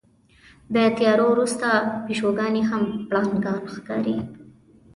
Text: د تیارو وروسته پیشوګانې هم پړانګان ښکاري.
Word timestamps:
د 0.73 0.75
تیارو 0.97 1.25
وروسته 1.33 1.67
پیشوګانې 2.05 2.61
هم 2.69 2.83
پړانګان 3.07 3.61
ښکاري. 3.73 4.17